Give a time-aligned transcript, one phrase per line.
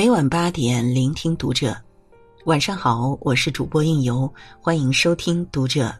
[0.00, 1.76] 每晚八点，聆听读者。
[2.46, 5.94] 晚上好，我是主播应由，欢迎收听读者。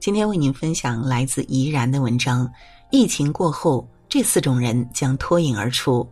[0.00, 2.52] 今天为您分享来自怡然的文章：
[2.90, 6.04] 疫情过后，这四种人将脱颖而出。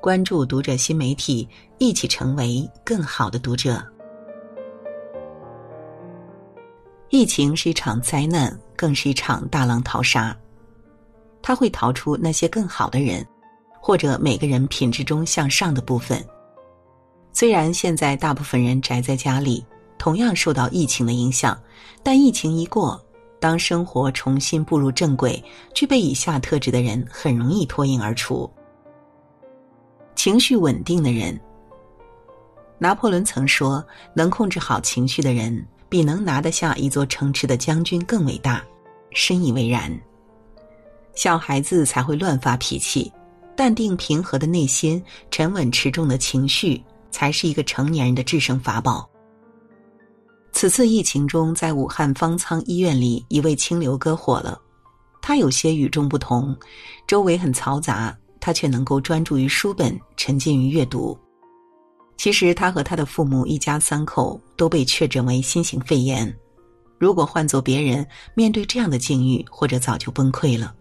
[0.00, 1.46] 关注读者新媒体，
[1.76, 3.84] 一起成为更好的读者。
[7.10, 10.34] 疫情是一场灾难，更是一场大浪淘沙。
[11.42, 13.22] 它会逃出那些更好的人，
[13.86, 16.20] 或者每个人品质中向上的部分。
[17.32, 19.64] 虽然现在大部分人宅在家里，
[19.96, 21.56] 同样受到疫情的影响，
[22.02, 23.00] 但疫情一过，
[23.38, 25.40] 当生活重新步入正轨，
[25.72, 28.50] 具备以下特质的人很容易脱颖而出。
[30.16, 31.40] 情绪稳定的人。
[32.78, 38.64] 拿破仑曾说：“能控制好情绪的人。”比能拿得下一座城池的将军更伟大，
[39.12, 39.96] 深以为然。
[41.14, 43.12] 小孩子才会乱发脾气，
[43.56, 49.08] 淡定平和的内心，沉稳持重的情绪，才是一个成年人的制胜法宝。
[50.52, 54.60] 此次疫情中，在武汉方舱医院里，一位清流哥火了。
[55.20, 56.56] 他有些与众不同，
[57.06, 61.18] 周围很嘈杂，他却能够专注于书本，沉浸于阅读。
[62.16, 66.34] 其实他和他的父母一家三口都被确诊为新型肺炎。
[66.98, 70.74] 如果换做别人，面对这样的境遇，或者早就崩溃了。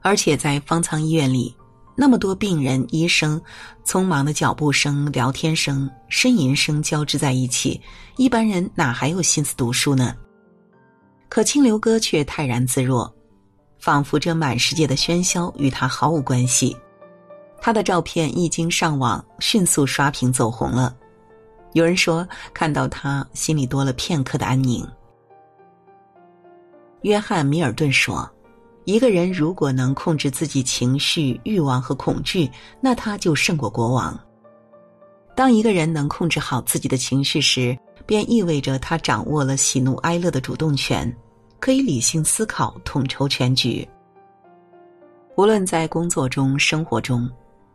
[0.00, 1.54] 而且在方舱医院里，
[1.94, 3.40] 那么多病人、医生，
[3.84, 7.80] 匆忙的脚步声、聊天声、呻吟声交织在一起，
[8.16, 10.14] 一般人哪还有心思读书呢？
[11.28, 13.12] 可清流哥却泰然自若，
[13.78, 16.76] 仿佛这满世界的喧嚣与他毫无关系。
[17.60, 20.96] 他的照片一经上网，迅速刷屏走红了。
[21.74, 24.86] 有人说，看到他心里多了片刻的安宁。
[27.02, 28.30] 约翰·米尔顿说
[28.84, 32.50] ：“一个人如果能控制自己情绪、欲望和恐惧，
[32.80, 34.18] 那他就胜过国王。
[35.34, 41.14] 当一个人能控制好自己的情绪时，便意味着他掌握了喜怒哀乐的主动权，
[41.60, 43.88] 可以理性思考，统筹全局。
[45.36, 47.28] 无论在工作中、生活中。”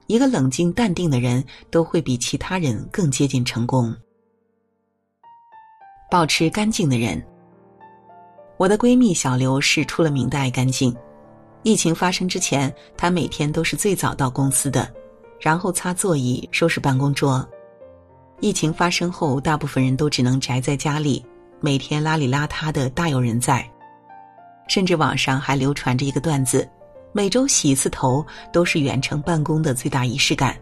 [0.07, 3.93] 一个冷静淡定的人，都会比其他人更接近成功。
[6.09, 7.21] 保持干净的人。
[8.57, 10.95] 我的闺蜜小刘是出了名的爱干净。
[11.63, 14.91] 疫情发生之前，她每天都是最早到公司的，
[15.39, 17.47] 然后擦座椅、收拾办公桌。
[18.39, 21.23] 疫情发生后，大部分人都只能宅在家里，
[21.59, 23.67] 每天邋里邋遢的大有人在。
[24.67, 26.67] 甚至网上还流传着一个段子。
[27.13, 30.55] 每周洗一次头都是远程办公的最大仪式感。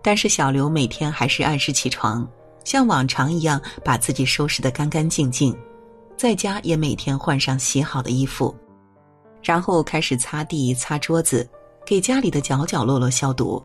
[0.00, 2.28] 但是小刘每天还是按时起床，
[2.62, 5.56] 像往常一样把自己收拾得干干净净，
[6.18, 8.52] 在家也每天换上洗好的衣服，
[9.40, 11.48] 然后开始擦地、擦桌子，
[11.86, 13.64] 给家里的角角落落消毒。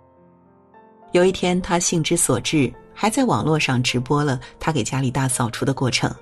[1.13, 6.13] 有一天，他兴之所至，还在网络上直播了他给家里大扫除的过程。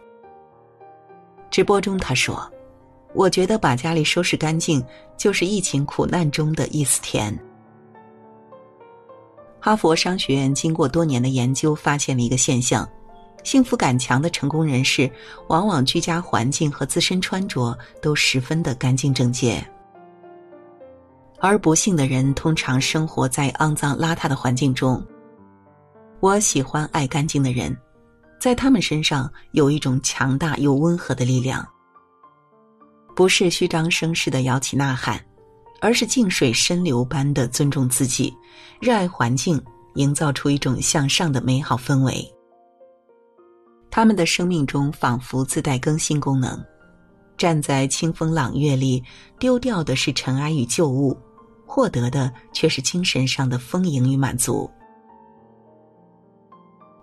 [1.49, 2.49] 直播中，他说。
[3.13, 4.81] 我觉得把家里收拾干净，
[5.17, 7.37] 就是疫情苦难中的一丝甜。
[9.59, 12.87] 哈佛商学院经过多年的研究，发现了一个现象：
[13.43, 15.09] 幸福感强的成功人士，
[15.47, 19.63] 往往居家环境和自身穿着都十分的干净整洁；
[21.39, 25.03] 而不幸的人，通常生活在肮脏邋遢的环境中。
[26.19, 27.75] 我喜欢爱干净的人，
[28.39, 31.67] 在他们身上有一种强大又温和的力量。
[33.15, 35.19] 不是虚张声势的摇旗呐喊，
[35.81, 38.31] 而是静水深流般的尊重自己，
[38.79, 39.61] 热爱环境，
[39.95, 42.31] 营造出一种向上的美好氛围。
[43.91, 46.59] 他们的生命中仿佛自带更新功能，
[47.37, 49.03] 站在清风朗月里，
[49.37, 51.15] 丢掉的是尘埃与旧物，
[51.65, 54.71] 获得的却是精神上的丰盈与满足。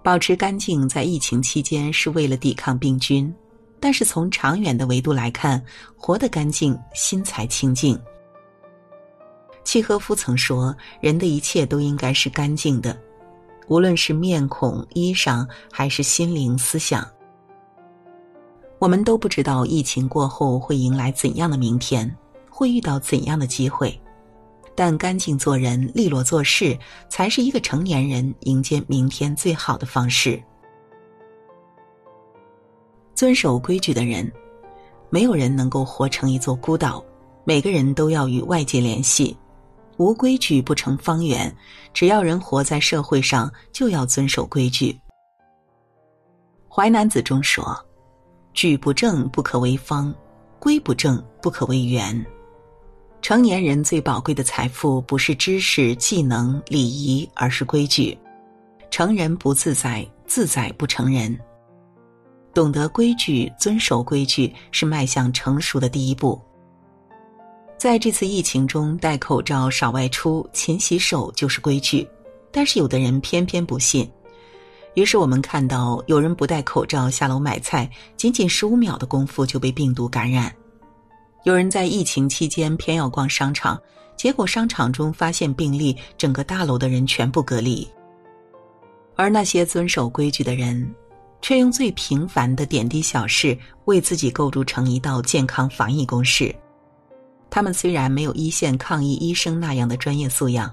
[0.02, 3.32] 保持干净，在疫情期间是为了抵抗病菌。
[3.80, 5.62] 但是从长远的维度来看，
[5.96, 7.96] 活得干净，心才清净。
[9.62, 12.98] 契诃夫曾说：“人的一切都应该是干净的，
[13.68, 17.06] 无论是面孔、衣裳，还是心灵、思想。”
[18.78, 22.08] 我们都不知道疫情过后会迎来怎样的明天，
[22.48, 24.00] 会遇到怎样的机会，
[24.74, 26.78] 但干净做人、利落做事，
[27.08, 30.40] 才是一个成年人迎接明天最好的方式。
[33.16, 34.30] 遵守规矩的人，
[35.10, 37.04] 没有人能够活成一座孤岛。
[37.42, 39.36] 每个人都要与外界联系，
[39.98, 41.54] 无规矩不成方圆。
[41.92, 44.92] 只要人活在社会上，就要遵守规矩。
[46.74, 47.76] 《淮南子》中说
[48.54, 50.14] ：“矩不正不可为方，
[50.58, 52.24] 规不正不可为圆。”
[53.20, 58.16] 成年人最宝贵的财富不是知识、技能、礼仪，而是规矩。
[58.90, 61.36] 成人不自在，自在不成人。
[62.54, 66.40] 懂得规矩、遵守规矩，是迈向成熟的第一步。
[67.78, 72.04] 在这次疫情中，戴口罩、少外出、勤洗手就是规矩，
[72.50, 74.10] 但是有的人偏偏不信。
[74.94, 80.52] 于是我们看到，有人不戴口罩下楼买菜，仅仅十五秒的功夫就被病毒感染。
[81.44, 83.80] 有人在疫情期间偏要逛商场，
[84.16, 87.88] 结果商场中发现病例，整个大楼的人全部隔离。
[89.14, 90.92] 而那些遵守规矩的人，
[91.40, 96.52] 却用最平凡的点滴小事为自己构筑成一道健康防疫公式。
[97.50, 100.72] 他们虽然没有一线抗疫医生那样的专业素养，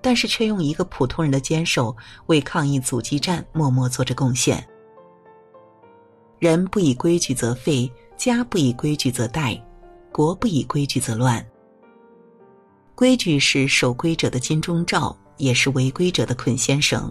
[0.00, 1.96] 但是却用一个普通人的坚守
[2.26, 4.64] 为抗疫阻击战默默做着贡献。
[6.38, 9.60] 人不以规矩则废，家不以规矩则殆。
[10.12, 11.44] 国不以规矩则乱。
[12.94, 17.10] 规矩是守规者的金钟罩，也是违规者的捆仙绳。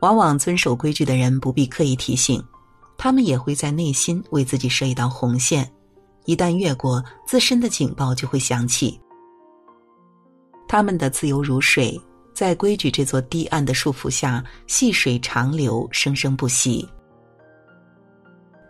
[0.00, 2.42] 往往遵守规矩的人不必刻意提醒，
[2.96, 5.70] 他们也会在内心为自己设一道红线，
[6.28, 9.00] 一旦越过，自身的警报就会响起。
[10.68, 11.98] 他们的自由如水，
[12.34, 16.86] 在规矩这座堤岸的束缚下，细水长流，生生不息。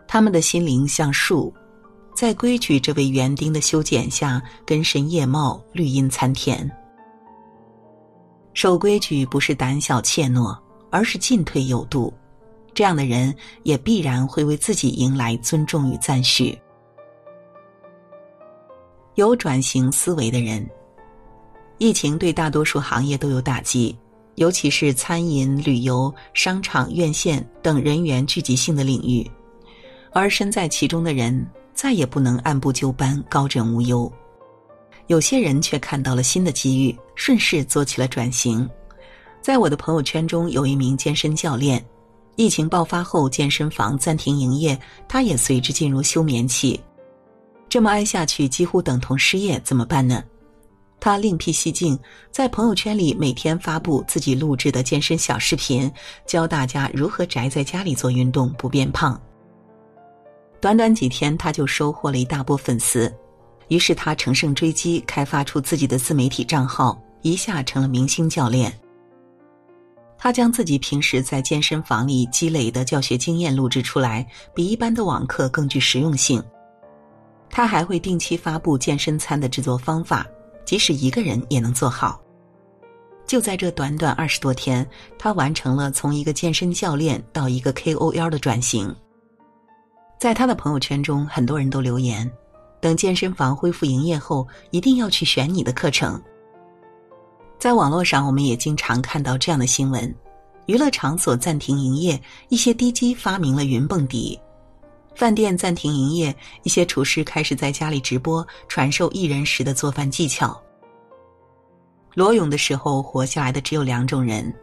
[0.06, 1.52] 他们的心灵像树。
[2.14, 6.70] 在规矩这位园丁的修剪下，根深叶茂，绿荫参天。
[8.54, 10.56] 守规矩不是胆小怯懦，
[10.90, 12.14] 而是进退有度。
[12.72, 13.34] 这样的人
[13.64, 16.56] 也必然会为自己迎来尊重与赞许。
[19.18, 20.64] 有转型思维的人，
[21.78, 23.98] 疫情对大多数行业都有打击，
[24.36, 29.28] 尤其是餐饮、旅游、商场、院线等人员聚集性的领域，
[30.12, 31.44] 而身在其中的人。
[31.74, 34.12] 再也不能按部就班、高枕无忧，
[35.06, 38.68] 有些人却看到了新的机遇，顺势做起了转型。
[39.40, 41.84] 在我的朋友圈中，有一名健身教练，
[42.34, 44.78] 疫情爆发后，健身房暂停营业，
[45.08, 46.80] 他也随之进入休眠期。
[47.68, 50.22] 这么挨下去，几乎等同失业，怎么办呢？
[51.00, 51.96] 他另辟蹊径，
[52.32, 55.90] 在朋友圈里每天发布自己录制的健身小视频，
[56.26, 59.20] 教大家如何宅在家里做运动，不变胖。
[60.60, 63.14] 短短几天，他就收获了一大波粉丝，
[63.68, 68.72] 于是他乘胜追击，开发出自己的自媒体账号，一下成了明星教练。
[70.18, 76.42] 他将自己平时在健身房里积累的教学经验录制出来，比一般的网课更具实用性。
[77.50, 80.26] 他还会定期发布健身餐的制作方法，
[80.64, 82.20] 即使一个人也能做好。
[83.26, 88.94] 就在这短短二十多天，他完成了从一个健身教练到一个 KOL 的转型。
[90.18, 92.30] 在他的朋友圈中，很多人都留言
[92.80, 96.20] ：“等健身房恢复营业后，一定要去选你的课程。”
[97.58, 100.12] 在网络上，我们也经常看到这样的新闻：
[100.66, 104.38] 娱乐场所暂停营业，一些低基发明了云蹦迪；
[105.18, 106.32] 饭店暂停营业，
[106.62, 110.56] 一些厨师开始在家里直播，传授一人食的做饭技巧。
[112.14, 114.54] 裸泳的时候活下来的只有两种人：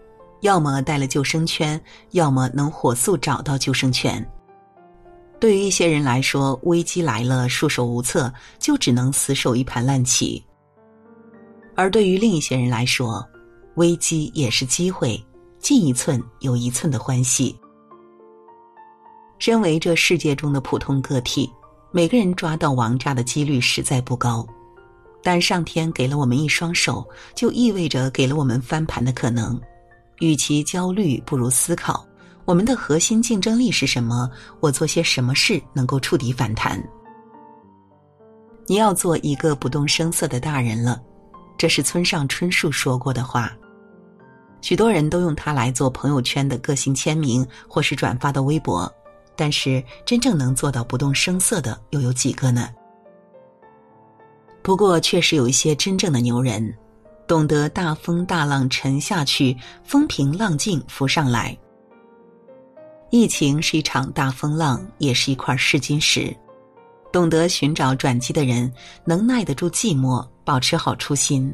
[0.43, 1.77] 要么带了救生圈，
[2.11, 4.25] 要么能火速找到救生圈。
[5.41, 10.41] 对于一些人来说，危机来了，束手无策，就只能死守一盘烂棋；
[11.75, 13.27] 而对于另一些人来说，
[13.75, 15.21] 危机也是机会，
[15.59, 17.53] 进一寸有一寸的欢喜。
[19.45, 21.47] 身为这世界中的普通个体，
[21.91, 24.43] 每个人抓到王炸的几率实在不高，
[25.21, 29.61] 但上天给了我们一双手，就意味着给了我们翻盘的可能。
[30.17, 32.03] 与其焦虑，不如思考。
[32.45, 34.27] 我们的核心竞争力是什么？
[34.61, 36.83] 我做些什么事能够触底反弹？
[38.65, 40.99] 你要做一个不动声色的大人了，
[41.55, 43.55] 这是村上春树说过的话。
[44.61, 48.91] 许多人都用它来做朋友圈的个性签名，或是转发的微博，
[49.35, 52.69] 但是真正能做到不动声色的又有几个呢？
[54.61, 56.75] 不过，确实有一些真正的牛人，
[57.27, 61.55] 懂得大风大浪沉下去，风平浪静浮上来。
[63.11, 66.35] 疫情是一场大风浪，也是一块试金石。
[67.11, 68.69] 懂得寻找转机的人，
[69.05, 71.53] 能耐得住寂寞，保持好初心。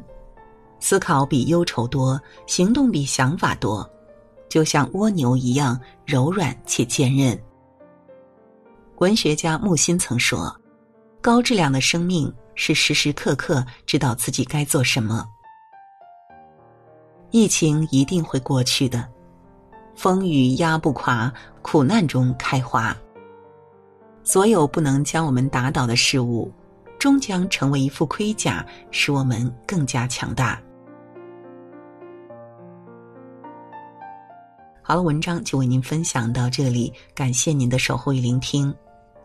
[0.80, 3.88] 思考比忧愁多，行动比想法多，
[4.50, 7.40] 就像蜗牛一样柔软且坚韧。
[9.02, 10.56] 文学家木心曾说
[11.22, 15.28] ：“高质量的生命是时时刻刻知道自己该做什么。”
[17.32, 19.10] 疫情一定会过去的。
[19.96, 22.96] 风雨压不垮，苦难中开花。
[24.24, 26.54] 所有不能将我们打倒的事物，
[27.00, 30.62] 终将成为一副盔甲，使我们更加强大。
[34.84, 38.72] 好了，文章就为您分享到这里，感谢您的守候与聆听。